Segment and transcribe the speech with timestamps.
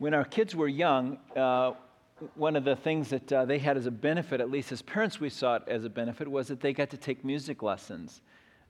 [0.00, 1.72] When our kids were young, uh,
[2.34, 5.20] one of the things that uh, they had as a benefit, at least as parents
[5.20, 8.22] we saw it as a benefit, was that they got to take music lessons.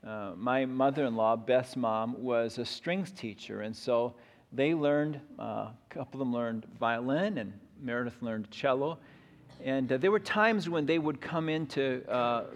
[0.05, 4.13] Uh, my mother in law, Beth's mom, was a strings teacher, and so
[4.53, 8.99] they learned, uh, a couple of them learned violin, and Meredith learned cello.
[9.63, 12.47] And uh, there were times when they would come into, uh,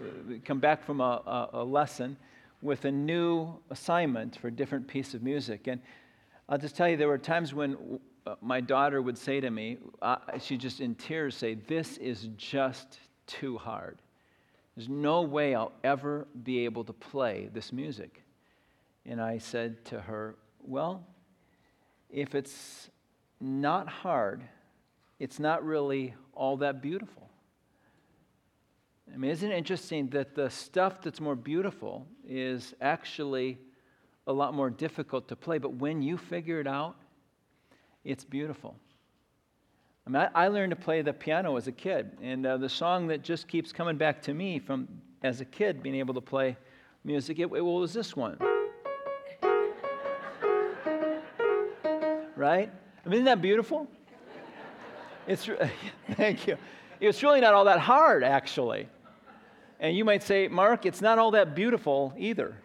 [0.43, 2.17] come back from a, a, a, lesson
[2.61, 5.67] with a new assignment for a different piece of music.
[5.67, 5.79] And
[6.49, 8.01] I'll just tell you, there were times when
[8.41, 12.99] my daughter would say to me, uh, she just in tears say, This is just
[13.27, 14.01] too hard.
[14.75, 18.21] There's no way I'll ever be able to play this music.
[19.05, 21.05] And I said to her, Well,
[22.09, 22.89] if it's
[23.39, 24.43] not hard,
[25.19, 27.29] it's not really all that beautiful.
[29.13, 33.59] I mean, isn't it interesting that the stuff that's more beautiful is actually
[34.27, 36.95] a lot more difficult to play, but when you figure it out,
[38.05, 38.75] it's beautiful.
[40.07, 42.69] I, mean, I, I learned to play the piano as a kid, and uh, the
[42.69, 44.87] song that just keeps coming back to me from
[45.23, 46.55] as a kid being able to play
[47.03, 48.37] music, it, it was this one.
[52.35, 52.69] Right?
[53.05, 53.87] I mean, isn't that beautiful?
[55.27, 55.49] It's,
[56.13, 56.57] thank you.
[56.99, 58.87] It's really not all that hard, actually.
[59.79, 62.55] And you might say, Mark, it's not all that beautiful either.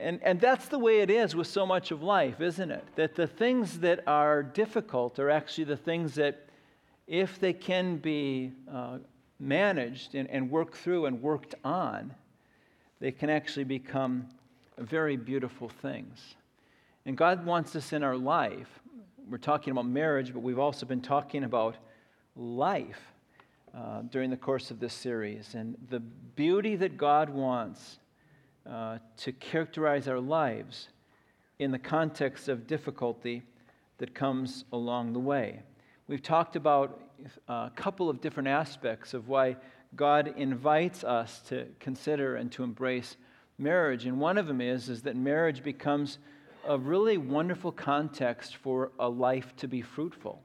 [0.00, 2.84] And, and that's the way it is with so much of life, isn't it?
[2.94, 6.46] That the things that are difficult are actually the things that,
[7.08, 8.98] if they can be uh,
[9.40, 12.14] managed and, and worked through and worked on,
[13.00, 14.28] they can actually become
[14.78, 16.34] very beautiful things.
[17.04, 18.68] And God wants us in our life.
[19.28, 21.76] We're talking about marriage, but we've also been talking about
[22.36, 23.00] life
[23.74, 25.54] uh, during the course of this series.
[25.54, 27.98] And the beauty that God wants
[28.70, 30.88] uh, to characterize our lives
[31.58, 33.42] in the context of difficulty
[33.98, 35.60] that comes along the way.
[36.06, 37.00] We've talked about
[37.48, 39.56] uh, a couple of different aspects of why
[39.96, 43.16] God invites us to consider and to embrace
[43.58, 44.06] marriage.
[44.06, 46.18] And one of them is, is that marriage becomes
[46.66, 50.42] a really wonderful context for a life to be fruitful.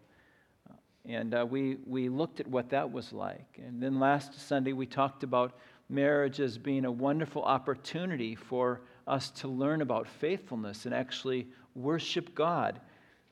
[1.06, 3.60] And uh, we, we looked at what that was like.
[3.64, 5.54] And then last Sunday, we talked about
[5.90, 12.34] marriage as being a wonderful opportunity for us to learn about faithfulness and actually worship
[12.34, 12.80] God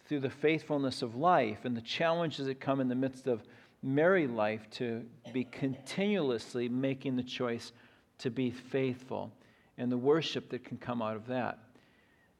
[0.05, 3.41] through the faithfulness of life and the challenges that come in the midst of
[3.81, 7.71] married life to be continuously making the choice
[8.17, 9.31] to be faithful
[9.77, 11.57] and the worship that can come out of that.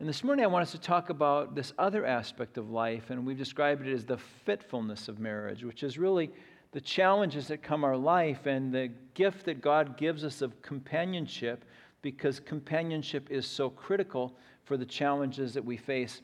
[0.01, 3.23] And this morning, I want us to talk about this other aspect of life, and
[3.23, 6.31] we've described it as the fitfulness of marriage, which is really
[6.71, 11.65] the challenges that come our life and the gift that God gives us of companionship
[12.01, 16.23] because companionship is so critical for the challenges that we face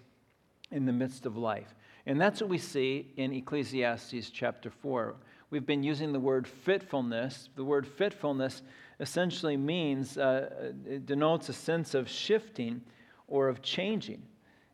[0.72, 1.76] in the midst of life.
[2.08, 5.14] And that's what we see in Ecclesiastes chapter 4.
[5.52, 7.50] We've been using the word fitfulness.
[7.56, 8.64] The word fitfulness
[9.00, 12.82] essentially means, uh, it denotes a sense of shifting
[13.28, 14.22] or of changing.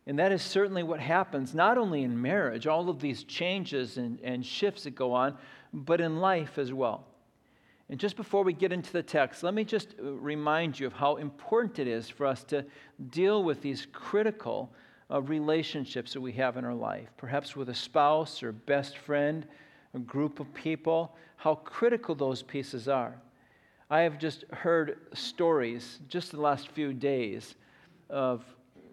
[0.05, 4.19] And that is certainly what happens, not only in marriage, all of these changes and,
[4.21, 5.37] and shifts that go on,
[5.71, 7.05] but in life as well.
[7.89, 10.93] And just before we get into the text, let me just uh, remind you of
[10.93, 12.65] how important it is for us to
[13.11, 14.73] deal with these critical
[15.11, 19.45] uh, relationships that we have in our life, perhaps with a spouse or best friend,
[19.93, 23.15] a group of people, how critical those pieces are.
[23.89, 27.55] I have just heard stories just the last few days
[28.09, 28.43] of,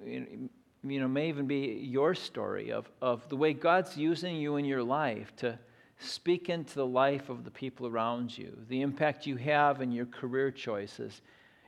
[0.05, 0.51] you
[0.83, 4.83] know, may even be your story of, of the way God's using you in your
[4.83, 5.59] life to
[5.99, 10.07] speak into the life of the people around you, the impact you have in your
[10.07, 11.21] career choices.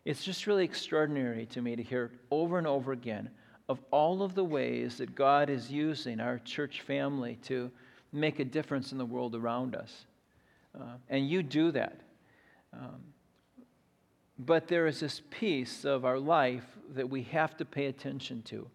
[0.05, 3.31] It's just really extraordinary to me to hear over and over again
[3.69, 7.71] of all of the ways that God is using our church family to
[8.13, 10.07] make a difference in the world around us.
[10.79, 12.01] Uh, and you do that.
[12.73, 13.03] Um,
[14.47, 18.69] but there is this piece of our life that we have to pay attention to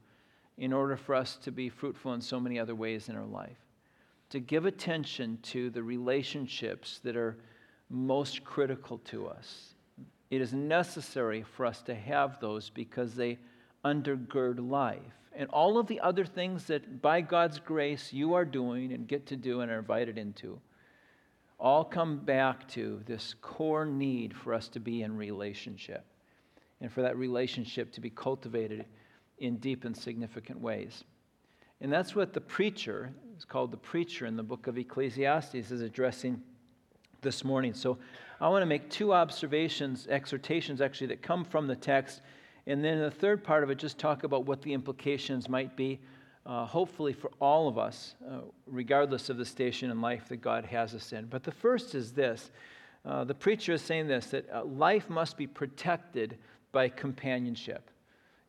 [0.58, 3.58] in order for us to be fruitful in so many other ways in our life
[4.30, 7.38] to give attention to the relationships that are
[7.90, 9.74] most critical to us.
[10.30, 13.38] It is necessary for us to have those because they
[13.86, 15.00] undergird life.
[15.34, 19.28] And all of the other things that, by God's grace, you are doing and get
[19.28, 20.60] to do and are invited into
[21.60, 26.06] all come back to this core need for us to be in relationship
[26.82, 28.86] and for that relationship to be cultivated
[29.40, 31.04] in deep and significant ways.
[31.82, 35.82] And that's what the preacher, is called the preacher in the book of Ecclesiastes, is
[35.82, 36.42] addressing
[37.22, 37.74] this morning.
[37.74, 37.98] So
[38.40, 42.22] I want to make two observations, exhortations actually, that come from the text.
[42.66, 46.00] And then the third part of it, just talk about what the implications might be
[46.48, 50.64] uh, hopefully for all of us, uh, regardless of the station in life that God
[50.66, 51.26] has us in.
[51.26, 52.52] But the first is this
[53.06, 56.38] uh, the preacher is saying this that uh, life must be protected
[56.72, 57.90] by companionship.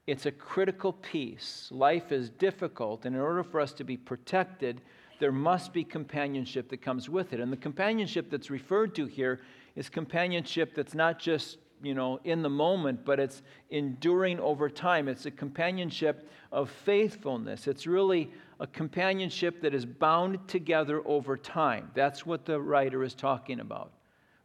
[0.07, 1.69] It's a critical piece.
[1.71, 4.81] Life is difficult, and in order for us to be protected,
[5.21, 7.41] there must be companionship that comes with it.
[7.41, 9.41] And the companionship that's referred to here
[9.77, 15.09] is companionship that's not just you know in the moment but it's enduring over time.
[15.09, 17.67] It's a companionship of faithfulness.
[17.67, 18.31] It's really
[18.61, 21.91] a companionship that is bound together over time.
[21.95, 23.93] That's what the writer is talking about.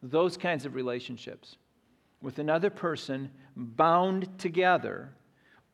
[0.01, 1.57] Those kinds of relationships
[2.21, 5.13] with another person bound together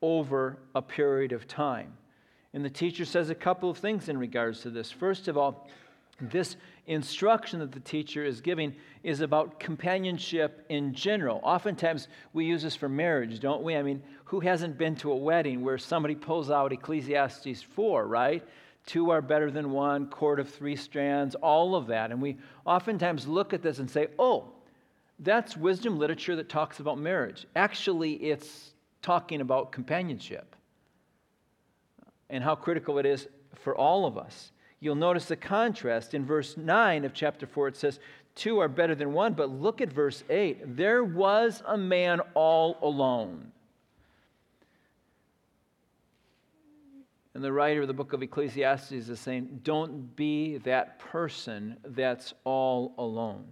[0.02, 1.94] over a period of time.
[2.54, 4.92] And the teacher says a couple of things in regards to this.
[4.92, 5.68] First of all
[6.21, 6.56] this
[6.88, 11.39] instruction that the teacher is giving is about companionship in general.
[11.44, 13.75] Oftentimes we use this for marriage, don't we?
[13.75, 18.44] I mean, who hasn't been to a wedding where somebody pulls out Ecclesiastes 4, right?
[18.86, 22.12] Two are better than one, cord of three strands, all of that.
[22.12, 24.50] And we oftentimes look at this and say, oh,
[25.19, 27.45] that's wisdom literature that talks about marriage.
[27.56, 30.56] Actually, it's talking about companionship
[32.30, 36.14] and how critical it is for all of us you'll notice the contrast.
[36.14, 38.00] In verse 9 of chapter 4, it says,
[38.36, 39.34] Two are better than one.
[39.34, 40.78] But look at verse 8.
[40.78, 43.52] There was a man all alone.
[47.34, 52.34] And the writer of the book of Ecclesiastes is saying, Don't be that person that's
[52.44, 53.46] all alone.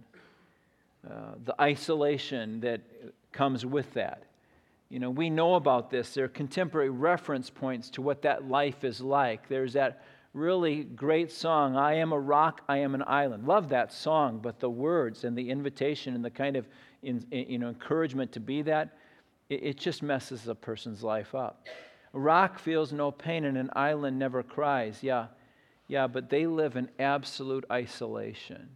[1.08, 1.12] Uh,
[1.44, 2.80] the isolation that
[3.32, 4.24] comes with that.
[4.90, 6.14] You know, we know about this.
[6.14, 9.48] There are contemporary reference points to what that life is like.
[9.48, 10.02] There's that
[10.38, 13.46] really great song, I Am a Rock, I Am an Island.
[13.46, 16.66] Love that song, but the words and the invitation and the kind of
[17.02, 18.96] in, you know, encouragement to be that,
[19.48, 21.66] it, it just messes a person's life up.
[22.14, 25.02] A rock feels no pain and an island never cries.
[25.02, 25.26] Yeah,
[25.88, 28.68] yeah, but they live in absolute isolation.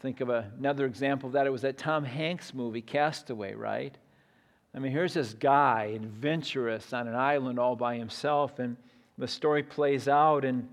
[0.00, 1.46] Think of a, another example of that.
[1.46, 3.94] It was that Tom Hanks movie, Castaway, right?
[4.74, 8.76] I mean, here's this guy, adventurous on an island all by himself, and
[9.18, 10.68] the story plays out, and,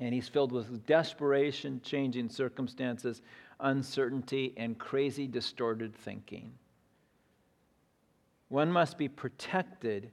[0.00, 3.22] and he's filled with desperation, changing circumstances,
[3.60, 6.52] uncertainty, and crazy, distorted thinking.
[8.48, 10.10] One must be protected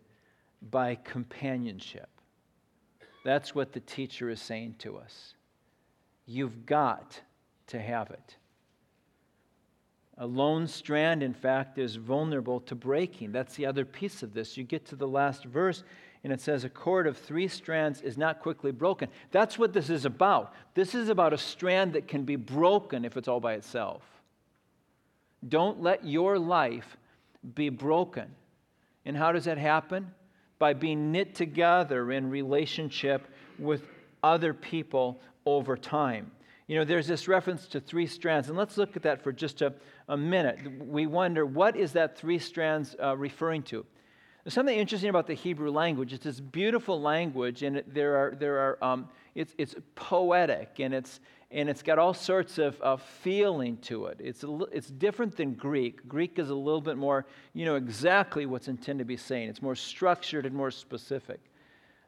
[0.69, 2.09] by companionship.
[3.23, 5.35] That's what the teacher is saying to us.
[6.25, 7.21] You've got
[7.67, 8.37] to have it.
[10.17, 13.31] A lone strand, in fact, is vulnerable to breaking.
[13.31, 14.57] That's the other piece of this.
[14.57, 15.83] You get to the last verse,
[16.23, 19.09] and it says a cord of three strands is not quickly broken.
[19.31, 20.53] That's what this is about.
[20.73, 24.01] This is about a strand that can be broken if it's all by itself.
[25.47, 26.97] Don't let your life
[27.55, 28.33] be broken.
[29.05, 30.11] And how does that happen?
[30.59, 33.27] By being knit together in relationship
[33.59, 33.85] with
[34.23, 36.31] other people over time.
[36.67, 39.61] You know, there's this reference to three strands, and let's look at that for just
[39.61, 39.73] a,
[40.07, 40.59] a minute.
[40.79, 43.85] We wonder, what is that three strands uh, referring to?
[44.43, 46.11] There's something interesting about the Hebrew language.
[46.11, 51.21] It's this beautiful language, and there are, there are, um, it's, it's poetic, and it's,
[51.49, 54.17] and it's got all sorts of, of feeling to it.
[54.19, 56.05] It's, a, it's different than Greek.
[56.09, 59.47] Greek is a little bit more, you know, exactly what's intended to be saying.
[59.47, 61.39] It's more structured and more specific.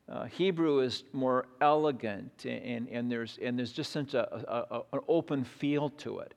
[0.10, 5.00] Uh, Hebrew is more elegant, and, and, there's, and there's just such a, a, an
[5.08, 6.34] open feel to it,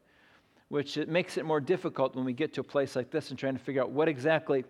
[0.69, 3.39] which it makes it more difficult when we get to a place like this and
[3.39, 4.65] trying to figure out what exactly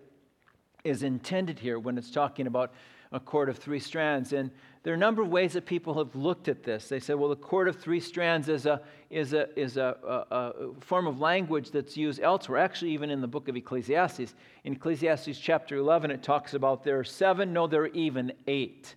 [0.83, 2.71] is intended here when it's talking about
[3.11, 4.33] a cord of three strands.
[4.33, 4.51] And
[4.83, 6.87] there are a number of ways that people have looked at this.
[6.87, 10.35] They say, well, the cord of three strands is a, is a, is a, a,
[10.35, 14.35] a, form of language that's used elsewhere, actually, even in the book of Ecclesiastes.
[14.63, 18.95] In Ecclesiastes chapter 11, it talks about there are seven, no, there are even eight.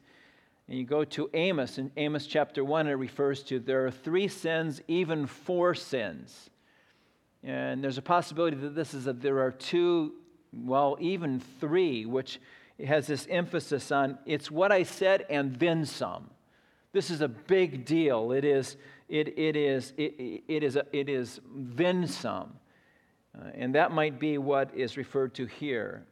[0.69, 4.29] And you go to Amos, in Amos chapter 1, it refers to there are three
[4.29, 6.51] sins, even four sins.
[7.43, 10.13] And there's a possibility that this is that there are two
[10.53, 12.41] well, even three, which
[12.85, 16.31] has this emphasis on it's what I said and then some.
[16.93, 18.33] This is a big deal.
[18.33, 18.77] It is,
[19.09, 22.53] it, it is, it, it is, a, it is then some.
[23.39, 26.05] Uh, and that might be what is referred to here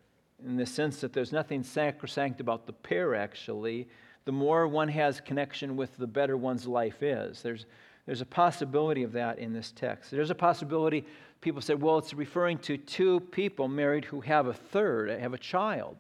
[0.45, 3.89] in the sense that there's nothing sacrosanct about the pair, actually.
[4.25, 7.43] The more one has connection with, the better one's life is.
[7.43, 7.67] There's,
[8.07, 10.11] there's a possibility of that in this text.
[10.11, 11.05] There's a possibility
[11.41, 15.39] people say, well, it's referring to two people married who have a third, have a
[15.39, 15.97] child.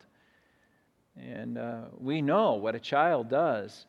[1.16, 3.86] And uh, we know what a child does.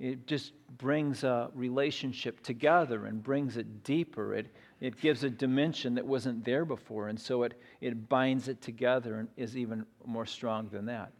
[0.00, 4.34] It just brings a relationship together and brings it deeper.
[4.34, 4.46] It,
[4.80, 7.08] it gives a dimension that wasn't there before.
[7.08, 11.12] And so it, it binds it together and is even more strong than that.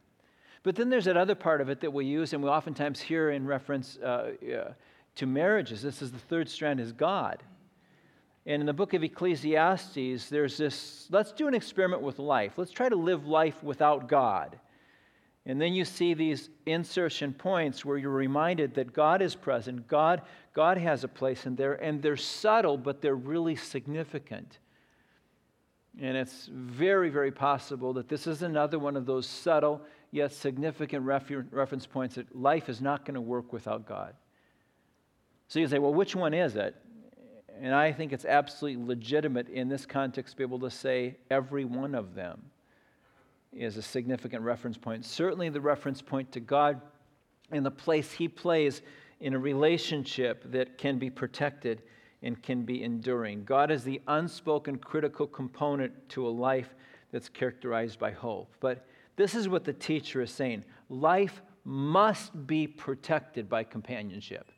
[0.65, 3.31] But then there's that other part of it that we use and we oftentimes hear
[3.31, 4.73] in reference uh, uh,
[5.17, 5.83] to marriages.
[5.83, 7.43] This is the third strand is God.
[8.47, 12.53] And in the book of Ecclesiastes, there's this let's do an experiment with life.
[12.57, 14.59] Let's try to live life without God.
[15.47, 20.23] And then you see these insertion points where you're reminded that God is present, God,
[20.55, 24.59] God has a place in there, and they're subtle, but they're really significant.
[26.01, 31.05] And it's very, very possible that this is another one of those subtle yet significant
[31.05, 34.15] refer- reference points that life is not going to work without God.
[35.49, 36.75] So you say, well, which one is it?
[37.65, 41.65] And I think it's absolutely legitimate in this context to be able to say every
[41.65, 42.43] one of them
[43.55, 45.03] is a significant reference point.
[45.03, 46.79] Certainly, the reference point to God
[47.51, 48.83] and the place He plays
[49.19, 51.81] in a relationship that can be protected
[52.23, 53.45] and can be enduring.
[53.45, 56.75] God is the unspoken critical component to a life
[57.13, 58.53] that's characterized by hope.
[58.61, 58.85] But
[59.17, 64.51] this is what the teacher is saying life must be protected by companionship,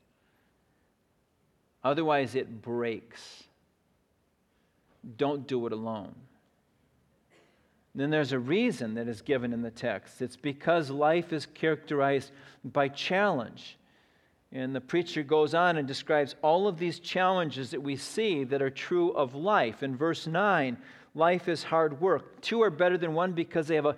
[1.87, 3.45] otherwise, it breaks.
[5.17, 6.15] Don't do it alone
[7.97, 10.21] then there's a reason that is given in the text.
[10.21, 12.31] It's because life is characterized
[12.63, 13.79] by challenge.
[14.53, 18.61] And the preacher goes on and describes all of these challenges that we see that
[18.61, 19.83] are true of life.
[19.83, 20.77] In verse 9,
[21.15, 22.43] life is hard work.
[22.43, 23.97] Two are better than one because they have a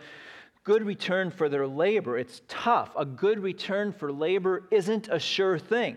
[0.62, 2.16] good return for their labor.
[2.16, 2.92] It's tough.
[2.96, 5.96] A good return for labor isn't a sure thing.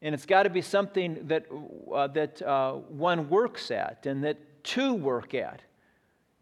[0.00, 1.46] And it's got to be something that,
[1.92, 5.62] uh, that uh, one works at and that two work at.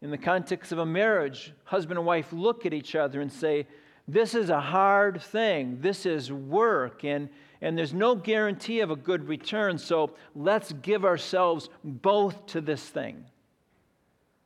[0.01, 3.65] In the context of a marriage, husband and wife look at each other and say,
[4.07, 5.79] This is a hard thing.
[5.81, 7.03] This is work.
[7.03, 7.29] And,
[7.61, 9.79] and there's no guarantee of a good return.
[9.79, 13.25] So let's give ourselves both to this thing.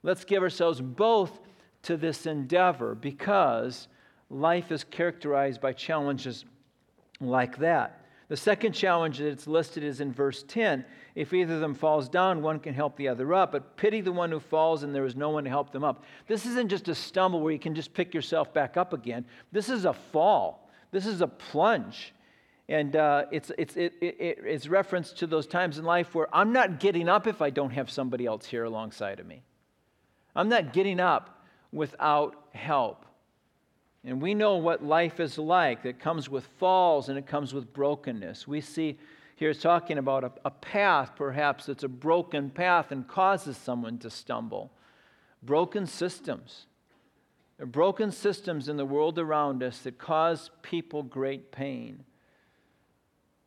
[0.03, 1.37] Let's give ourselves both
[1.83, 3.87] to this endeavor because
[4.29, 6.45] life is characterized by challenges
[7.19, 8.00] like that.
[8.31, 10.85] The second challenge that's listed is in verse 10.
[11.15, 14.13] If either of them falls down, one can help the other up, but pity the
[14.13, 16.05] one who falls and there is no one to help them up.
[16.27, 19.25] This isn't just a stumble where you can just pick yourself back up again.
[19.51, 22.13] This is a fall, this is a plunge.
[22.69, 26.53] And uh, it's, it's, it, it, it's reference to those times in life where I'm
[26.53, 29.43] not getting up if I don't have somebody else here alongside of me.
[30.37, 33.05] I'm not getting up without help.
[34.03, 35.85] And we know what life is like.
[35.85, 38.47] It comes with falls and it comes with brokenness.
[38.47, 38.97] We see
[39.35, 44.09] here talking about a, a path, perhaps, that's a broken path and causes someone to
[44.09, 44.71] stumble.
[45.43, 46.65] Broken systems.
[47.59, 52.03] Broken systems in the world around us that cause people great pain.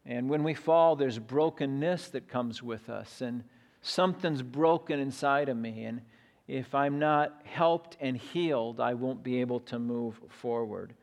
[0.06, 3.42] And when we fall, there's brokenness that comes with us, and
[3.80, 5.84] something's broken inside of me.
[5.84, 6.02] And
[6.46, 10.94] if I'm not helped and healed, I won't be able to move forward.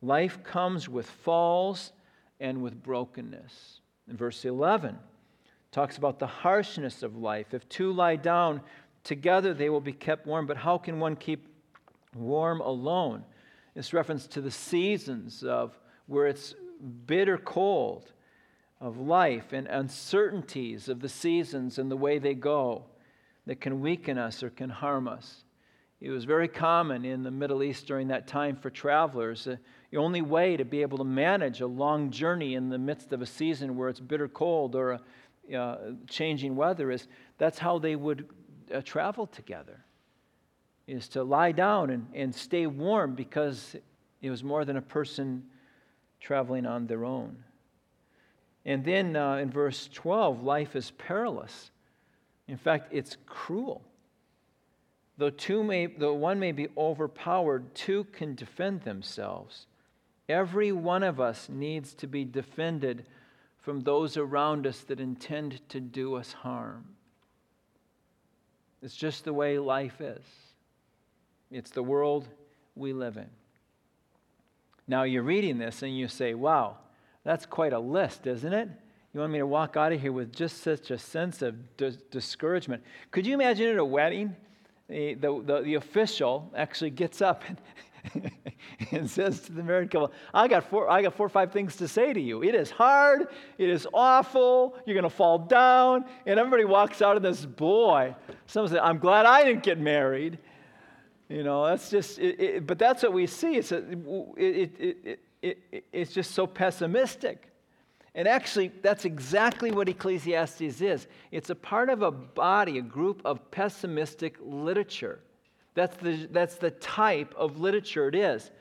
[0.00, 1.92] Life comes with falls
[2.40, 3.80] and with brokenness.
[4.08, 4.98] In verse 11,
[5.70, 7.52] talks about the harshness of life.
[7.52, 8.62] If two lie down
[9.02, 10.46] together, they will be kept warm.
[10.46, 11.46] But how can one keep
[12.14, 13.24] warm alone?
[13.74, 16.54] This reference to the seasons of where it's
[17.06, 18.12] bitter cold
[18.80, 22.84] of life and uncertainties of the seasons and the way they go
[23.46, 25.44] that can weaken us or can harm us.
[26.00, 29.46] It was very common in the Middle East during that time for travelers.
[29.46, 29.56] Uh,
[29.90, 33.22] the only way to be able to manage a long journey in the midst of
[33.22, 37.06] a season where it's bitter cold or a, uh, changing weather is
[37.38, 38.28] that's how they would
[38.74, 39.84] uh, travel together,
[40.86, 43.76] is to lie down and, and stay warm because
[44.20, 45.44] it was more than a person
[46.20, 47.36] traveling on their own.
[48.64, 51.70] And then uh, in verse 12, life is perilous.
[52.48, 53.82] In fact, it's cruel.
[55.16, 59.66] Though, two may, though one may be overpowered, two can defend themselves.
[60.28, 63.06] Every one of us needs to be defended
[63.58, 66.84] from those around us that intend to do us harm.
[68.82, 70.24] It's just the way life is,
[71.50, 72.28] it's the world
[72.74, 73.30] we live in.
[74.86, 76.76] Now, you're reading this and you say, wow,
[77.22, 78.68] that's quite a list, isn't it?
[79.14, 81.98] You want me to walk out of here with just such a sense of dis-
[82.10, 82.82] discouragement.
[83.12, 84.34] Could you imagine at a wedding,
[84.88, 87.44] the, the, the, the official actually gets up
[88.12, 88.32] and,
[88.90, 91.76] and says to the married couple, I got, four, I got four or five things
[91.76, 92.42] to say to you.
[92.42, 96.06] It is hard, it is awful, you're going to fall down.
[96.26, 98.16] And everybody walks out of this, boy,
[98.46, 100.38] someone said, I'm glad I didn't get married.
[101.28, 103.58] You know, that's just, it, it, but that's what we see.
[103.58, 103.84] It's, a,
[104.36, 107.53] it, it, it's just so pessimistic.
[108.14, 111.08] And actually, that's exactly what Ecclesiastes is.
[111.32, 115.18] It's a part of a body, a group of pessimistic literature.
[115.74, 118.52] That's the, that's the type of literature it is.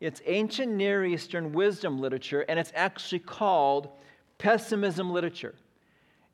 [0.00, 3.90] It's ancient Near Eastern wisdom literature, and it's actually called
[4.38, 5.54] pessimism literature.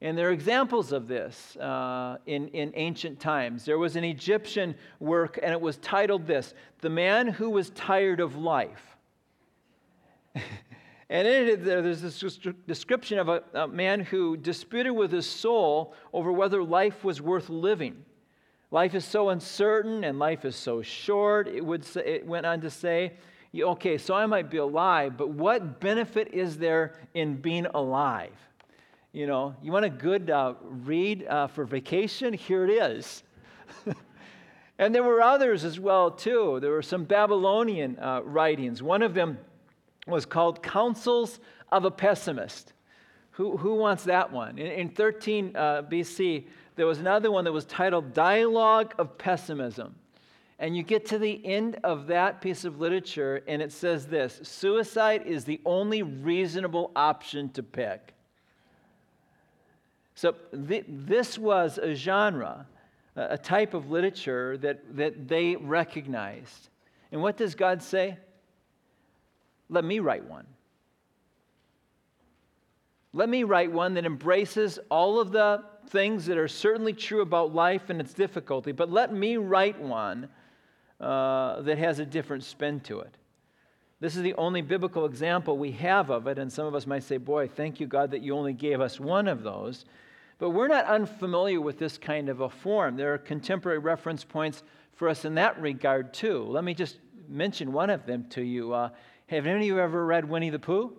[0.00, 3.64] And there are examples of this uh, in, in ancient times.
[3.64, 8.20] There was an Egyptian work, and it was titled this The Man Who Was Tired
[8.20, 8.96] of Life.
[11.10, 15.94] and in it, there's this description of a, a man who disputed with his soul
[16.12, 18.04] over whether life was worth living.
[18.70, 21.48] Life is so uncertain and life is so short.
[21.48, 23.14] It, would say, it went on to say,
[23.58, 28.34] okay, so I might be alive, but what benefit is there in being alive?
[29.12, 32.34] You know, you want a good uh, read uh, for vacation?
[32.34, 33.22] Here it is.
[34.78, 36.58] and there were others as well, too.
[36.60, 38.82] There were some Babylonian uh, writings.
[38.82, 39.38] One of them
[40.08, 41.38] was called Counsels
[41.70, 42.72] of a Pessimist.
[43.32, 44.58] Who, who wants that one?
[44.58, 46.46] In, in 13 uh, BC,
[46.76, 49.94] there was another one that was titled Dialogue of Pessimism.
[50.58, 54.40] And you get to the end of that piece of literature, and it says this
[54.42, 58.14] suicide is the only reasonable option to pick.
[60.16, 60.34] So,
[60.66, 62.66] th- this was a genre,
[63.14, 66.70] a type of literature that, that they recognized.
[67.12, 68.18] And what does God say?
[69.68, 70.46] Let me write one.
[73.12, 77.54] Let me write one that embraces all of the things that are certainly true about
[77.54, 80.28] life and its difficulty, but let me write one
[81.00, 83.16] uh, that has a different spin to it.
[84.00, 87.02] This is the only biblical example we have of it, and some of us might
[87.02, 89.84] say, Boy, thank you, God, that you only gave us one of those.
[90.38, 92.96] But we're not unfamiliar with this kind of a form.
[92.96, 94.62] There are contemporary reference points
[94.94, 96.44] for us in that regard, too.
[96.44, 96.98] Let me just
[97.28, 98.72] mention one of them to you.
[98.72, 98.90] Uh,
[99.28, 100.92] have any of you ever read Winnie the Pooh?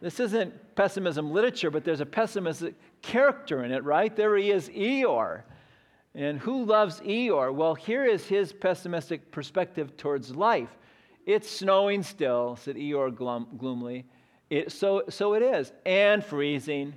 [0.00, 4.14] This isn't pessimism literature, but there's a pessimistic character in it, right?
[4.14, 5.42] There he is, Eeyore.
[6.14, 7.54] And who loves Eeyore?
[7.54, 10.68] Well, here is his pessimistic perspective towards life.
[11.24, 14.04] It's snowing still, said Eeyore glum, gloomily.
[14.50, 15.72] It, so, so it is.
[15.86, 16.94] And freezing.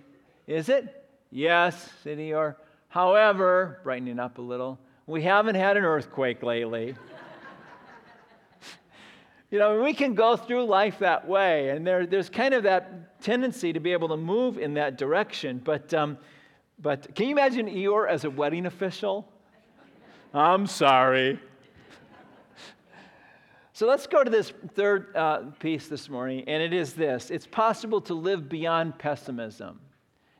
[0.47, 1.07] Is it?
[1.31, 2.55] Yes, said Eeyore.
[2.89, 6.95] However, brightening up a little, we haven't had an earthquake lately.
[9.49, 13.21] You know, we can go through life that way, and there, there's kind of that
[13.21, 15.61] tendency to be able to move in that direction.
[15.63, 16.17] But, um,
[16.79, 19.25] but can you imagine Eeyore as a wedding official?
[20.33, 21.39] I'm sorry.
[23.71, 27.47] So let's go to this third uh, piece this morning, and it is this it's
[27.47, 29.79] possible to live beyond pessimism.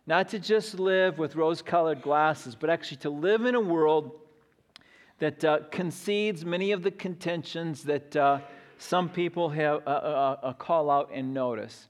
[0.06, 4.20] Not to just live with rose colored glasses, but actually to live in a world
[5.20, 8.14] that uh, concedes many of the contentions that.
[8.14, 8.40] Uh,
[8.78, 11.88] some people have a, a, a call out and notice.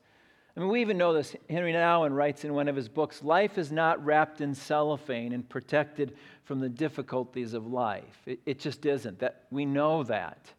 [0.57, 1.35] I mean, we even know this.
[1.49, 5.47] Henri Nouwen writes in one of his books life is not wrapped in cellophane and
[5.47, 8.21] protected from the difficulties of life.
[8.25, 9.19] It, it, just isn't.
[9.19, 10.51] That, we know that.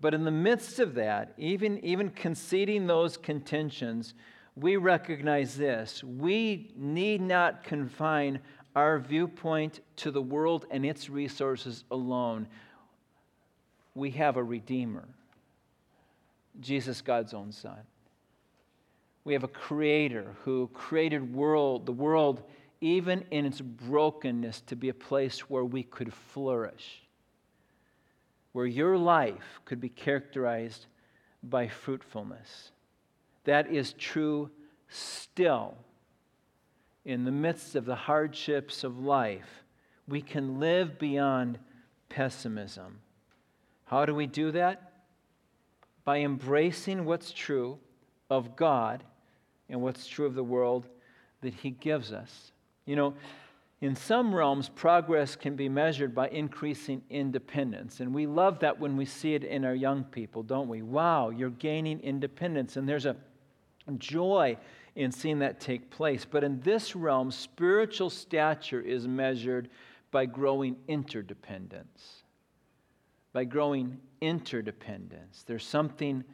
[0.00, 4.14] But in the midst of that, even, even conceding those contentions,
[4.56, 6.02] we recognize this.
[6.02, 8.40] We need not confine
[8.74, 12.48] our viewpoint to the world and its resources alone.
[13.94, 15.06] We have a Redeemer.
[16.60, 17.78] Jesus, God's own Son.
[19.24, 22.42] We have a creator who created world, the world,
[22.80, 27.02] even in its brokenness, to be a place where we could flourish,
[28.52, 30.86] where your life could be characterized
[31.42, 32.70] by fruitfulness.
[33.44, 34.50] That is true
[34.88, 35.74] still.
[37.04, 39.64] In the midst of the hardships of life,
[40.08, 41.58] we can live beyond
[42.08, 43.00] pessimism.
[43.86, 44.92] How do we do that?
[46.06, 47.78] By embracing what's true
[48.30, 49.02] of God
[49.68, 50.86] and what's true of the world
[51.42, 52.52] that He gives us.
[52.86, 53.14] You know,
[53.80, 57.98] in some realms, progress can be measured by increasing independence.
[58.00, 60.80] And we love that when we see it in our young people, don't we?
[60.80, 62.76] Wow, you're gaining independence.
[62.76, 63.16] And there's a
[63.98, 64.56] joy
[64.94, 66.24] in seeing that take place.
[66.24, 69.68] But in this realm, spiritual stature is measured
[70.12, 72.22] by growing interdependence
[73.36, 75.44] by growing interdependence.
[75.46, 76.24] There's something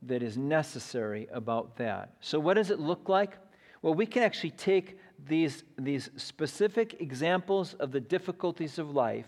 [0.00, 2.14] that is necessary about that.
[2.20, 3.36] So, what does it look like?
[3.82, 9.26] Well, we can actually take these, these specific examples of the difficulties of life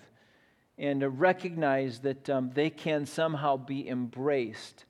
[0.79, 4.87] and recognize that um, they can somehow be embraced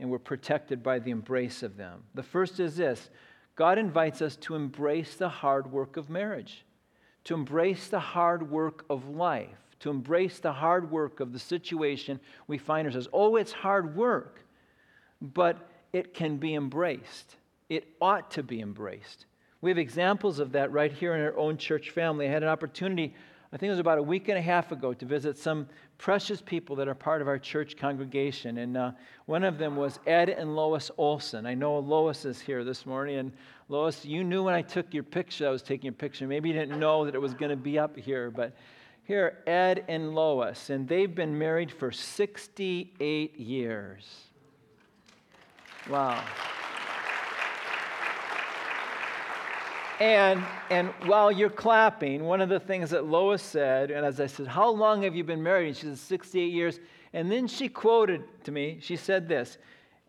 [0.00, 2.04] and we're protected by the embrace of them.
[2.14, 3.10] The first is this
[3.54, 6.64] God invites us to embrace the hard work of marriage,
[7.24, 12.20] to embrace the hard work of life to embrace the hard work of the situation
[12.46, 13.08] we find ourselves.
[13.12, 14.44] Oh, it's hard work,
[15.20, 17.36] but it can be embraced.
[17.68, 19.26] It ought to be embraced.
[19.60, 22.26] We have examples of that right here in our own church family.
[22.26, 23.14] I had an opportunity
[23.52, 26.42] I think it was about a week and a half ago, to visit some precious
[26.42, 28.58] people that are part of our church congregation.
[28.58, 28.90] And uh,
[29.26, 31.46] one of them was Ed and Lois Olson.
[31.46, 33.16] I know Lois is here this morning.
[33.16, 33.32] And
[33.68, 36.26] Lois, you knew when I took your picture, I was taking a picture.
[36.26, 38.54] Maybe you didn't know that it was going to be up here, but
[39.06, 40.68] here, Ed and Lois.
[40.70, 44.04] And they've been married for 68 years.
[45.88, 46.22] Wow.
[50.00, 54.26] And, and while you're clapping, one of the things that Lois said, and as I
[54.26, 55.68] said, How long have you been married?
[55.68, 56.80] And she said, 68 years.
[57.12, 59.56] And then she quoted to me, she said this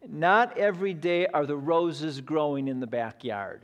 [0.06, 3.62] Not every day are the roses growing in the backyard.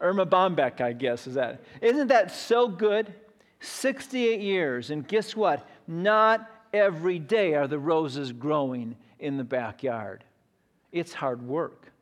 [0.00, 1.62] Erma Bombeck, I guess, is that.
[1.80, 3.12] Isn't that so good?
[3.60, 4.90] 68 years.
[4.90, 5.68] And guess what?
[5.86, 10.24] Not every day are the roses growing in the backyard.
[10.92, 11.92] It's hard work.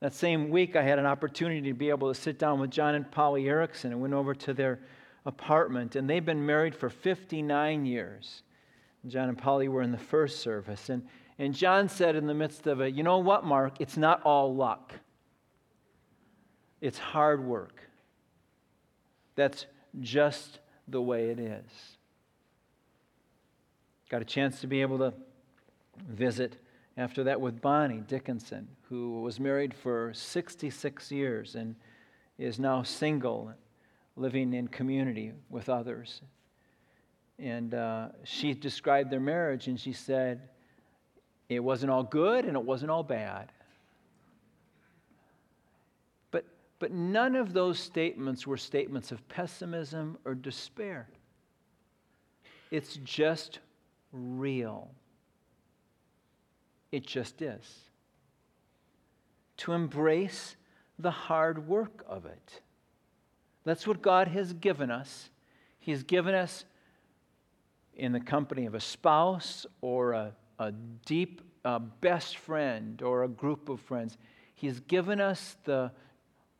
[0.00, 2.94] That same week, I had an opportunity to be able to sit down with John
[2.94, 4.80] and Polly Erickson and went over to their
[5.24, 5.96] apartment.
[5.96, 8.42] And they've been married for 59 years.
[9.06, 10.90] John and Polly were in the first service.
[10.90, 11.06] And,
[11.38, 13.80] and John said in the midst of it, You know what, Mark?
[13.80, 14.92] It's not all luck,
[16.80, 17.80] it's hard work.
[19.34, 19.66] That's
[20.00, 20.58] just
[20.88, 21.96] the way it is.
[24.08, 25.12] Got a chance to be able to
[26.08, 26.56] visit
[26.96, 31.74] after that with Bonnie Dickinson, who was married for 66 years and
[32.38, 33.52] is now single,
[34.14, 36.22] living in community with others.
[37.38, 40.48] And uh, she described their marriage and she said,
[41.48, 43.52] it wasn't all good and it wasn't all bad.
[46.86, 51.08] But, none of those statements were statements of pessimism or despair.
[52.70, 53.58] It's just
[54.12, 54.92] real.
[56.92, 57.68] It just is.
[59.56, 60.54] To embrace
[60.96, 62.60] the hard work of it.
[63.64, 65.30] That's what God has given us.
[65.80, 66.66] He's given us
[67.96, 70.70] in the company of a spouse or a, a
[71.04, 74.16] deep uh, best friend or a group of friends.
[74.54, 75.90] He's given us the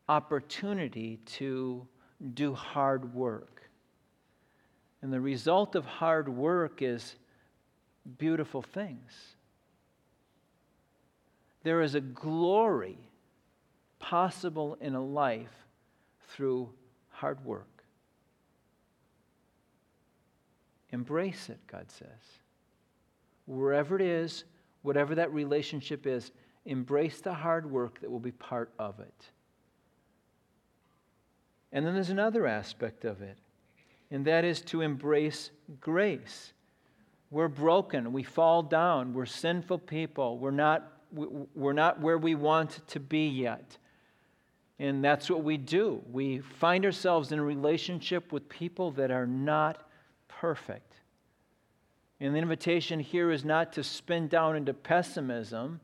[0.08, 1.86] opportunity to
[2.34, 3.62] do hard work.
[5.02, 7.16] And the result of hard work is
[8.18, 9.36] beautiful things
[11.66, 12.96] there is a glory
[13.98, 15.66] possible in a life
[16.28, 16.70] through
[17.08, 17.82] hard work.
[20.90, 22.06] Embrace it, God says.
[23.46, 24.44] Wherever it is,
[24.82, 26.30] whatever that relationship is,
[26.66, 29.24] embrace the hard work that will be part of it.
[31.76, 33.36] And then there's another aspect of it,
[34.10, 36.54] and that is to embrace grace.
[37.30, 42.80] We're broken, we fall down, we're sinful people, we're not we're not where we want
[42.88, 43.76] to be yet.
[44.78, 46.02] And that's what we do.
[46.10, 49.86] We find ourselves in a relationship with people that are not
[50.28, 50.94] perfect.
[52.20, 55.80] And the invitation here is not to spin down into pessimism,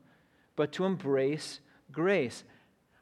[0.55, 1.59] but to embrace
[1.91, 2.43] grace.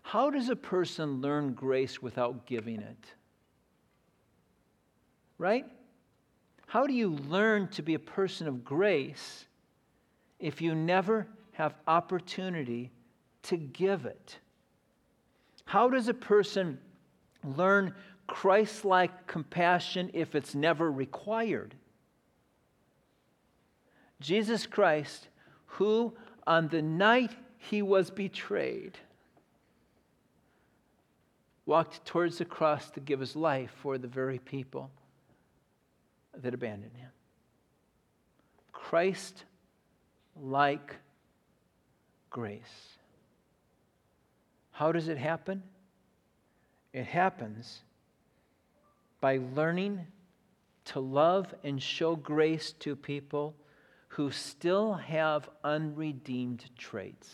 [0.02, 3.06] How does a person learn grace without giving it?
[5.38, 5.66] Right?
[6.68, 9.46] How do you learn to be a person of grace
[10.40, 12.92] if you never have opportunity
[13.44, 14.40] to give it.
[15.66, 16.80] How does a person
[17.44, 17.94] learn
[18.28, 21.76] Christ like compassion if it's never required?
[24.20, 25.28] Jesus Christ,
[25.66, 26.14] who
[26.46, 28.98] on the night he was betrayed,
[31.66, 34.90] walked towards the cross to give his life for the very people
[36.38, 37.10] that abandoned him.
[38.72, 39.46] Christ
[40.42, 40.96] like
[42.30, 42.98] grace.
[44.72, 45.62] How does it happen?
[46.94, 47.82] It happens
[49.20, 50.08] by learning
[50.86, 53.56] to love and show grace to people
[54.10, 57.30] who still have unredeemed traits.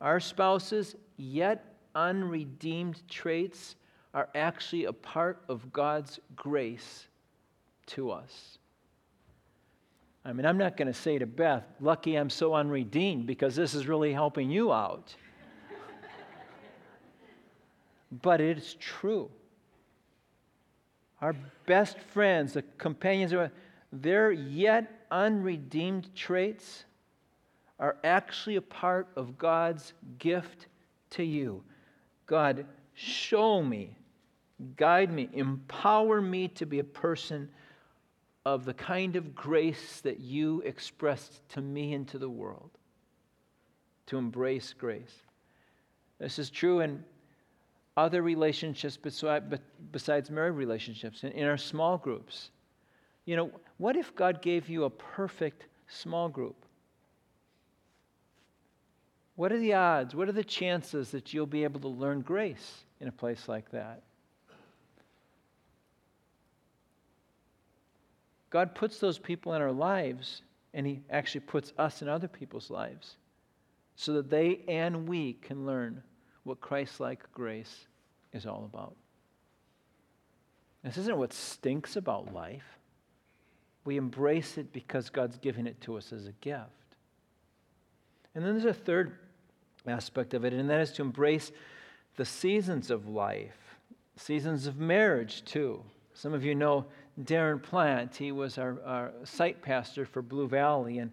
[0.00, 3.74] Our spouses, yet unredeemed traits,
[4.14, 7.06] are actually a part of God's grace
[7.86, 8.58] to us.
[10.24, 13.74] I mean, I'm not going to say to Beth, lucky I'm so unredeemed because this
[13.74, 15.14] is really helping you out.
[18.22, 19.30] but it's true.
[21.20, 21.34] Our
[21.66, 23.32] best friends, the companions,
[23.92, 26.84] their yet unredeemed traits
[27.78, 30.66] are actually a part of God's gift
[31.10, 31.62] to you.
[32.28, 33.96] God, show me,
[34.76, 37.48] guide me, empower me to be a person
[38.44, 42.70] of the kind of grace that you expressed to me and to the world,
[44.06, 45.14] to embrace grace.
[46.18, 47.02] This is true in
[47.96, 48.98] other relationships
[49.90, 52.50] besides married relationships, in, our small groups.
[53.24, 56.64] You know, what if God gave you a perfect small group?
[59.38, 60.16] What are the odds?
[60.16, 63.70] What are the chances that you'll be able to learn grace in a place like
[63.70, 64.02] that?
[68.50, 70.42] God puts those people in our lives,
[70.74, 73.14] and He actually puts us in other people's lives
[73.94, 76.02] so that they and we can learn
[76.42, 77.86] what Christ like grace
[78.32, 78.96] is all about.
[80.82, 82.80] This isn't what stinks about life.
[83.84, 86.72] We embrace it because God's giving it to us as a gift.
[88.34, 89.16] And then there's a third
[89.88, 91.52] aspect of it, and that is to embrace
[92.16, 93.76] the seasons of life,
[94.16, 95.82] seasons of marriage, too.
[96.14, 96.86] Some of you know
[97.22, 98.16] Darren Plant.
[98.16, 101.12] He was our, our site pastor for Blue Valley, and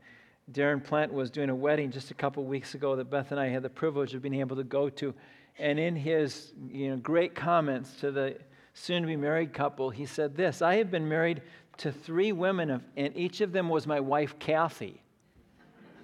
[0.51, 3.47] Darren Plant was doing a wedding just a couple weeks ago that Beth and I
[3.47, 5.13] had the privilege of being able to go to.
[5.57, 8.37] And in his you know, great comments to the
[8.73, 11.41] soon to be married couple, he said this I have been married
[11.77, 15.01] to three women, and each of them was my wife, Kathy.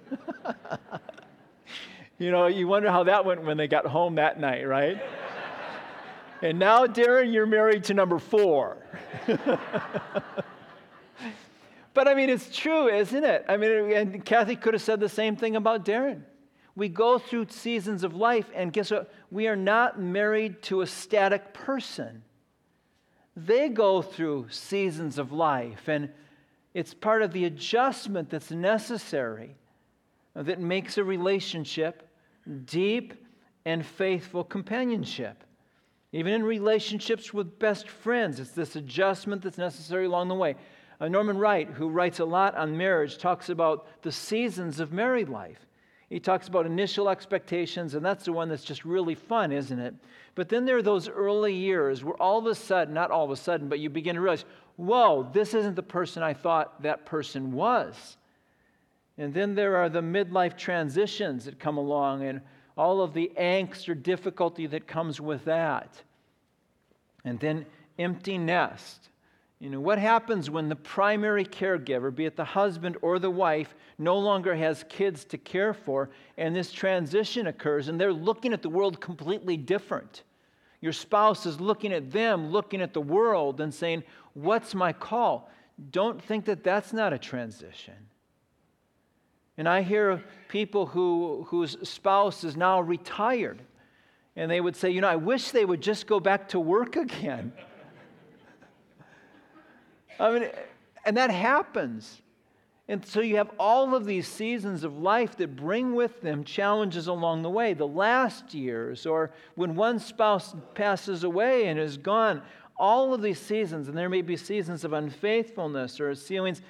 [2.22, 5.02] you know, you wonder how that went when they got home that night, right?
[6.44, 8.78] and now, Darren, you're married to number four.
[11.96, 13.44] but I mean, it's true, isn't it?
[13.50, 16.22] I mean, and Kathy could have said the same thing about Darren.
[16.76, 19.12] We go through seasons of life, and guess what?
[19.32, 22.22] We are not married to a static person.
[23.36, 26.10] They go through seasons of life, and
[26.76, 29.56] it's part of the adjustment that's necessary
[30.36, 32.08] that makes a relationship
[32.66, 33.14] deep
[33.66, 35.44] and faithful companionship.
[36.14, 40.56] Even in relationships with best friends, it's this adjustment that's necessary along the way.
[41.00, 45.30] Uh, Norman Wright, who writes a lot on marriage, talks about the seasons of married
[45.30, 45.66] life.
[46.10, 49.96] He talks about initial expectations, and that's the one that's just really fun, isn't it?
[50.36, 53.32] But then there are those early years where all of a sudden, not all of
[53.32, 54.44] a sudden, but you begin to realize,
[54.76, 58.18] whoa, this isn't the person I thought that person was.
[59.22, 62.42] And then there are the midlife transitions that come along, and
[62.76, 66.02] all of the angst or difficulty that comes with that.
[67.24, 67.68] And then
[68.00, 69.10] empty nest.
[69.60, 73.76] You know, what happens when the primary caregiver, be it the husband or the wife,
[74.00, 78.64] no longer has kids to care for, and this transition occurs, and they're looking at
[78.64, 80.24] the world completely different?
[80.82, 84.02] Your spouse is looking at them, looking at the world, and saying,
[84.34, 85.52] What's my call?
[85.92, 88.08] Don't think that that's not a transition.
[89.62, 93.62] And I hear people who, whose spouse is now retired,
[94.36, 96.96] and they would say, You know, I wish they would just go back to work
[96.96, 97.54] again.
[100.20, 100.50] I mean,
[101.06, 102.24] and that happens.
[102.88, 107.06] And so you have all of these seasons of life that bring with them challenges
[107.06, 107.76] along the way.
[107.76, 112.42] The last years, or when one spouse passes away and is gone,
[112.82, 116.64] all of these seasons, and there may be seasons of unfaithfulness or seasons,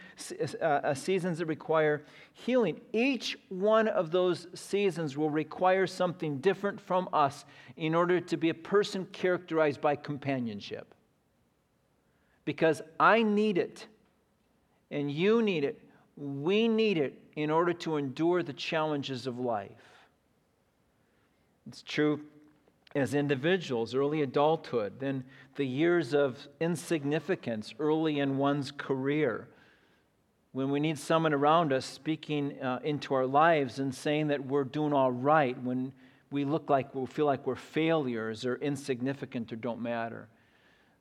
[0.61, 2.81] uh, uh, seasons that require healing.
[2.91, 7.45] Each one of those seasons will require something different from us
[7.77, 10.93] in order to be a person characterized by companionship.
[12.43, 13.87] Because I need it,
[14.91, 15.81] and you need it,
[16.17, 19.71] we need it in order to endure the challenges of life.
[21.67, 22.19] It's true
[22.95, 25.23] as individuals, early adulthood, then
[25.55, 29.47] the years of insignificance early in one's career,
[30.51, 34.65] when we need someone around us speaking uh, into our lives and saying that we're
[34.65, 35.93] doing all right, when
[36.31, 40.27] we look like we feel like we're failures or insignificant or don't matter.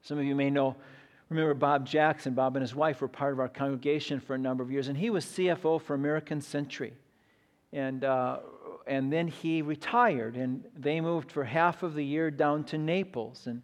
[0.03, 0.77] Some of you may know,
[1.29, 2.35] remember Bob Jackson.
[2.35, 4.97] Bob and his wife were part of our congregation for a number of years, and
[4.97, 6.95] he was CFO for American Century.
[7.73, 8.39] And uh,
[8.91, 13.47] and then he retired, and they moved for half of the year down to Naples.
[13.47, 13.63] And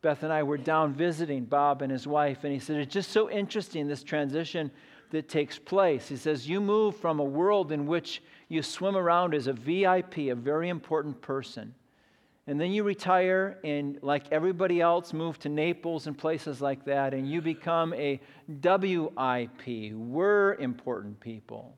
[0.00, 3.10] Beth and I were down visiting Bob and his wife, and he said, It's just
[3.10, 4.70] so interesting, this transition
[5.10, 6.08] that takes place.
[6.08, 10.16] He says, You move from a world in which you swim around as a VIP,
[10.30, 11.74] a very important person.
[12.46, 17.12] And then you retire and, like everybody else, move to Naples and places like that,
[17.12, 19.92] and you become a WIP.
[19.92, 21.76] We're important people.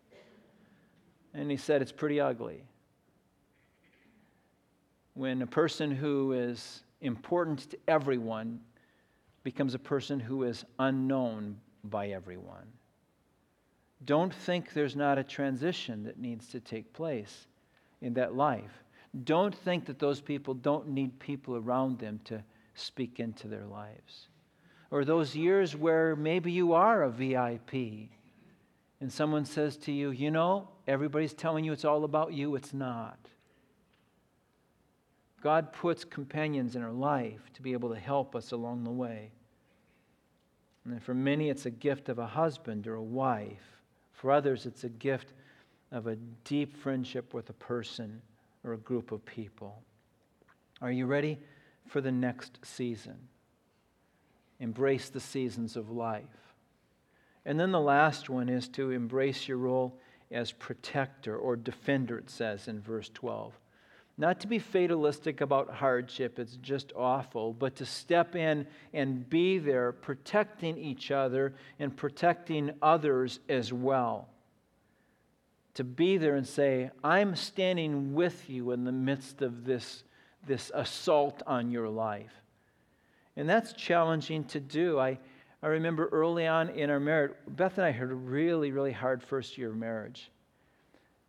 [1.35, 2.63] And he said, It's pretty ugly
[5.15, 8.61] when a person who is important to everyone
[9.45, 12.67] becomes a person who is unknown by everyone.
[14.05, 17.47] Don't think there's not a transition that needs to take place
[18.01, 18.83] in that life.
[19.23, 22.43] Don't think that those people don't need people around them to
[22.75, 24.29] speak into their lives.
[24.91, 28.11] Or those years where maybe you are a VIP
[29.01, 32.75] and someone says to you, you know, everybody's telling you it's all about you, it's
[32.75, 33.19] not.
[35.45, 39.31] God puts companions in our life to be able to help us along the way.
[40.87, 43.83] And for many, it's a gift of a husband or a wife.
[44.15, 45.35] For others, it's a gift
[45.93, 48.23] of a deep friendship with a person
[48.65, 49.83] or a group of people.
[50.81, 51.39] Are you ready
[51.87, 53.19] for the next season?
[54.61, 56.25] Embrace the seasons of life.
[57.45, 62.31] And then the last one is to embrace your role as protector or defender, it
[62.31, 63.53] says in verse 12.
[64.17, 69.59] Not to be fatalistic about hardship, it's just awful, but to step in and be
[69.59, 74.29] there, protecting each other and protecting others as well.
[75.75, 80.05] To be there and say, I'm standing with you in the midst of this,
[80.47, 82.33] this assault on your life.
[83.37, 85.01] And that's challenging to do.
[85.01, 85.19] I,
[85.61, 89.25] I remember early on in our marriage, Beth and I had a really, really hard
[89.25, 90.31] first year of marriage.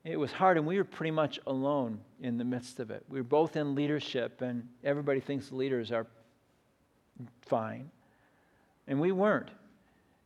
[0.05, 3.03] It was hard, and we were pretty much alone in the midst of it.
[3.09, 6.05] We were both in leadership, and everybody thinks leaders are
[7.41, 7.89] fine.
[8.87, 9.49] And we weren't.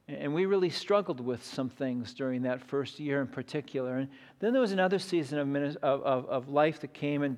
[0.10, 4.00] And we really struggled with some things during that first year in particular.
[4.00, 7.38] And then there was another season of, of, of life that came, and,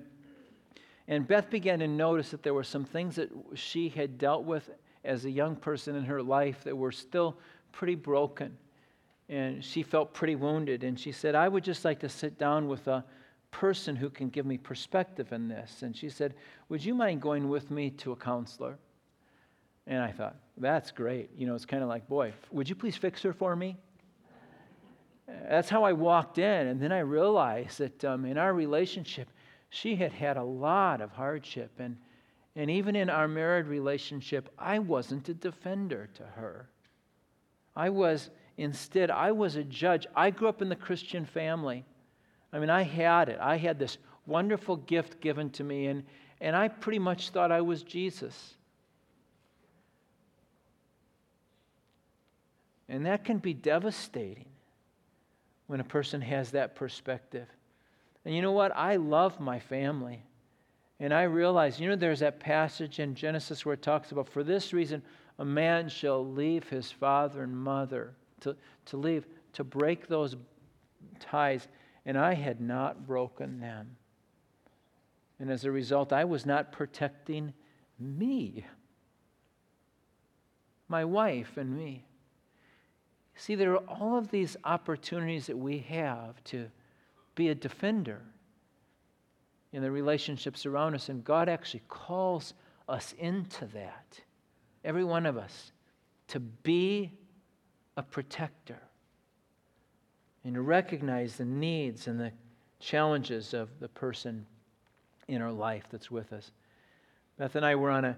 [1.07, 4.67] and Beth began to notice that there were some things that she had dealt with
[5.03, 7.37] as a young person in her life that were still
[7.71, 8.57] pretty broken
[9.31, 10.83] and she felt pretty wounded.
[10.83, 13.03] And she said, I would just like to sit down with a
[13.49, 15.83] person who can give me perspective in this.
[15.83, 16.35] And she said,
[16.69, 18.77] Would you mind going with me to a counselor?
[19.87, 21.29] And I thought, That's great.
[21.35, 23.77] You know, it's kind of like, Boy, would you please fix her for me?
[25.49, 26.67] That's how I walked in.
[26.67, 29.29] And then I realized that um, in our relationship,
[29.69, 31.71] she had had a lot of hardship.
[31.79, 31.95] And,
[32.57, 36.67] and even in our married relationship, I wasn't a defender to her.
[37.77, 40.05] I was Instead, I was a judge.
[40.15, 41.85] I grew up in the Christian family.
[42.53, 43.39] I mean, I had it.
[43.39, 46.03] I had this wonderful gift given to me, and,
[46.39, 48.53] and I pretty much thought I was Jesus.
[52.89, 54.49] And that can be devastating
[55.67, 57.47] when a person has that perspective.
[58.25, 58.75] And you know what?
[58.75, 60.23] I love my family.
[60.99, 64.43] And I realize, you know, there's that passage in Genesis where it talks about, for
[64.43, 65.01] this reason,
[65.39, 70.35] a man shall leave his father and mother to, to leave, to break those
[71.19, 71.67] ties,
[72.05, 73.95] and I had not broken them.
[75.39, 77.53] And as a result, I was not protecting
[77.99, 78.65] me,
[80.87, 82.05] my wife, and me.
[83.35, 86.69] See, there are all of these opportunities that we have to
[87.33, 88.21] be a defender
[89.73, 92.53] in the relationships around us, and God actually calls
[92.89, 94.19] us into that,
[94.83, 95.71] every one of us,
[96.27, 97.11] to be
[97.97, 98.79] a protector
[100.43, 102.31] and to recognize the needs and the
[102.79, 104.45] challenges of the person
[105.27, 106.51] in our life that's with us.
[107.37, 108.17] Beth and I were on a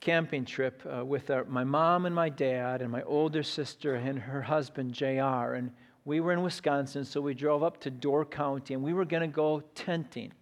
[0.00, 4.18] camping trip uh, with our, my mom and my dad and my older sister and
[4.18, 5.54] her husband, JR.
[5.54, 5.72] And
[6.04, 9.22] we were in Wisconsin, so we drove up to Door County and we were going
[9.22, 10.32] to go tenting.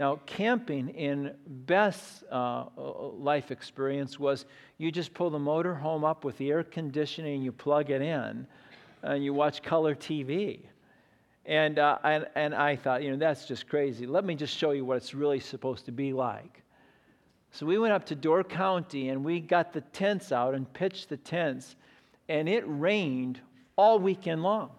[0.00, 4.46] Now, camping in Beth's uh, life experience was
[4.78, 8.00] you just pull the motor home up with the air conditioning, and you plug it
[8.00, 8.46] in,
[9.02, 10.60] and you watch color TV.
[11.44, 14.06] And, uh, and, and I thought, you know, that's just crazy.
[14.06, 16.62] Let me just show you what it's really supposed to be like.
[17.50, 21.10] So we went up to Door County and we got the tents out and pitched
[21.10, 21.76] the tents,
[22.30, 23.38] and it rained
[23.76, 24.70] all weekend long.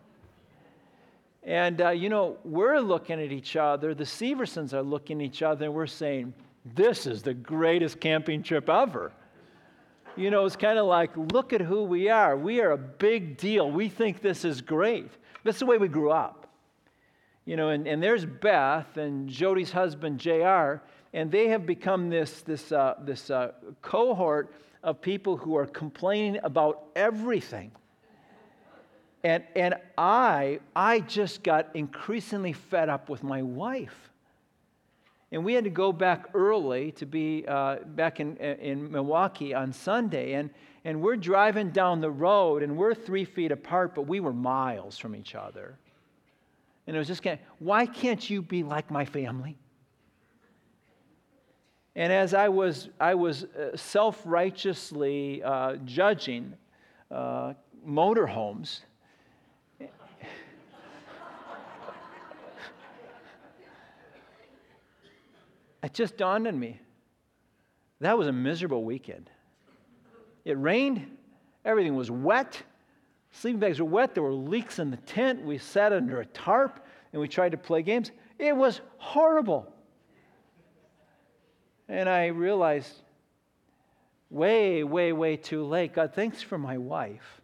[1.43, 5.41] And, uh, you know, we're looking at each other, the Seversons are looking at each
[5.41, 6.33] other, and we're saying,
[6.75, 9.11] This is the greatest camping trip ever.
[10.15, 12.37] You know, it's kind of like, look at who we are.
[12.37, 13.71] We are a big deal.
[13.71, 15.09] We think this is great.
[15.43, 16.47] That's the way we grew up.
[17.45, 20.75] You know, and, and there's Beth and Jody's husband, JR,
[21.13, 26.39] and they have become this, this, uh, this uh, cohort of people who are complaining
[26.43, 27.71] about everything.
[29.23, 34.09] And, and I, I just got increasingly fed up with my wife.
[35.31, 39.71] And we had to go back early to be uh, back in, in Milwaukee on
[39.71, 40.33] Sunday.
[40.33, 40.49] And,
[40.83, 44.97] and we're driving down the road, and we're three feet apart, but we were miles
[44.97, 45.77] from each other.
[46.87, 47.25] And it was just
[47.59, 49.57] why can't you be like my family?
[51.95, 56.53] And as I was, I was uh, self righteously uh, judging
[57.09, 57.53] uh,
[57.87, 58.81] motorhomes,
[65.83, 66.79] it just dawned on me
[68.01, 69.29] that was a miserable weekend.
[70.43, 71.05] It rained,
[71.63, 72.61] everything was wet,
[73.31, 75.43] sleeping bags were wet, there were leaks in the tent.
[75.43, 78.11] We sat under a tarp and we tried to play games.
[78.39, 79.71] It was horrible.
[81.87, 82.91] And I realized
[84.31, 87.41] way, way, way too late God, thanks for my wife.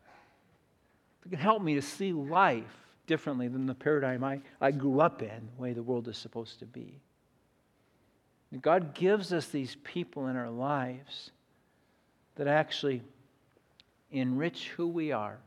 [1.23, 2.65] It can help me to see life
[3.05, 6.57] differently than the paradigm I, I grew up in, the way the world is supposed
[6.59, 6.99] to be.
[8.61, 11.31] God gives us these people in our lives
[12.35, 13.01] that actually
[14.11, 15.37] enrich who we are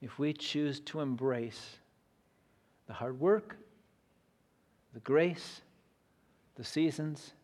[0.00, 1.76] if we choose to embrace
[2.86, 3.56] the hard work,
[4.94, 5.60] the grace,
[6.56, 7.34] the seasons,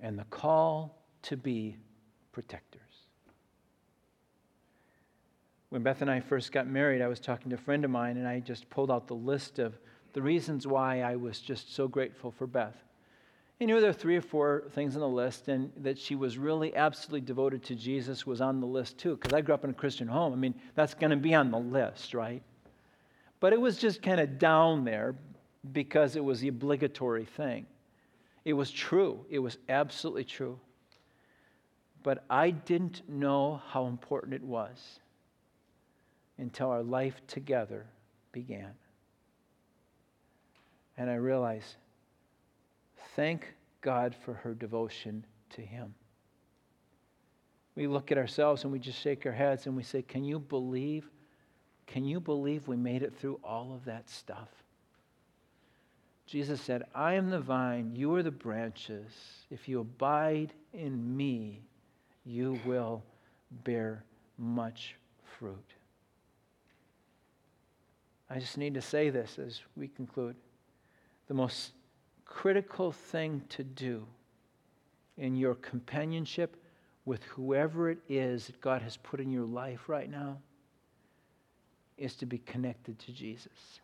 [0.00, 1.76] and the call to be
[2.32, 2.80] protectors.
[5.68, 8.16] When Beth and I first got married, I was talking to a friend of mine,
[8.16, 9.78] and I just pulled out the list of
[10.12, 12.76] the reasons why I was just so grateful for Beth.
[13.58, 16.36] He knew there were three or four things on the list, and that she was
[16.36, 19.70] really absolutely devoted to Jesus was on the list too, because I grew up in
[19.70, 20.32] a Christian home.
[20.32, 22.42] I mean, that's going to be on the list, right?
[23.38, 25.14] But it was just kind of down there
[25.72, 27.66] because it was the obligatory thing.
[28.44, 30.58] It was true, it was absolutely true.
[32.02, 35.00] But I didn't know how important it was
[36.36, 37.86] until our life together
[38.32, 38.72] began.
[40.98, 41.76] And I realized
[43.14, 45.94] thank God for her devotion to Him.
[47.76, 50.38] We look at ourselves and we just shake our heads and we say, Can you
[50.38, 51.08] believe?
[51.86, 54.48] Can you believe we made it through all of that stuff?
[56.26, 59.12] Jesus said, I am the vine, you are the branches.
[59.50, 61.60] If you abide in me,
[62.24, 63.02] you will
[63.64, 64.04] bear
[64.38, 64.96] much
[65.38, 65.74] fruit.
[68.30, 70.34] I just need to say this as we conclude.
[71.28, 71.72] The most
[72.34, 74.04] critical thing to do
[75.16, 76.56] in your companionship
[77.04, 80.38] with whoever it is that God has put in your life right now
[81.96, 83.78] is to be connected to Jesus,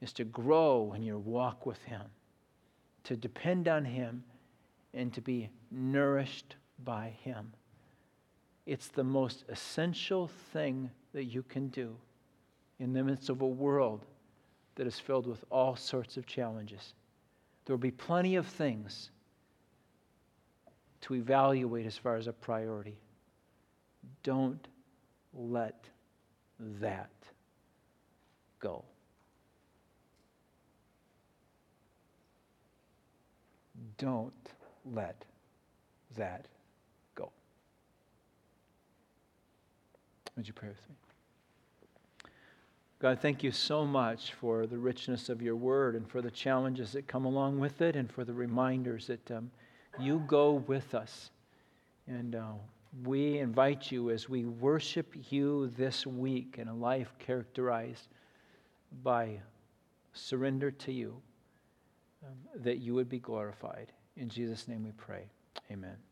[0.00, 2.06] is to grow in your walk with Him,
[3.04, 4.24] to depend on Him,
[4.94, 7.52] and to be nourished by Him.
[8.64, 11.94] It's the most essential thing that you can do
[12.78, 14.06] in the midst of a world
[14.80, 16.94] that is filled with all sorts of challenges.
[17.66, 19.10] There will be plenty of things
[21.02, 22.96] to evaluate as far as a priority.
[24.22, 24.66] Don't
[25.34, 25.84] let
[26.80, 27.10] that
[28.58, 28.82] go.
[33.98, 34.32] Don't
[34.86, 35.26] let
[36.16, 36.46] that
[37.14, 37.30] go.
[40.38, 41.09] Would you pray with me?
[43.00, 46.92] God, thank you so much for the richness of your word and for the challenges
[46.92, 49.50] that come along with it and for the reminders that um,
[49.98, 51.30] you go with us.
[52.06, 52.52] And uh,
[53.06, 58.08] we invite you as we worship you this week in a life characterized
[59.02, 59.40] by
[60.12, 61.16] surrender to you,
[62.26, 63.92] um, that you would be glorified.
[64.18, 65.24] In Jesus' name we pray.
[65.70, 66.09] Amen.